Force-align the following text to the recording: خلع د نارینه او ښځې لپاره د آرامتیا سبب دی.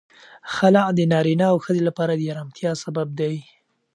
خلع 0.53 0.85
د 0.97 0.99
نارینه 1.11 1.45
او 1.51 1.57
ښځې 1.65 1.81
لپاره 1.89 2.13
د 2.15 2.21
آرامتیا 2.33 2.71
سبب 2.83 3.07
دی. 3.19 3.35